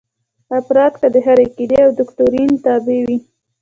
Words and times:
افراد 0.59 0.93
که 1.01 1.07
د 1.13 1.17
هرې 1.25 1.45
عقیدې 1.49 1.79
او 1.85 1.91
دوکتورین 1.99 2.49
تابع 2.63 2.99
وي. 3.07 3.17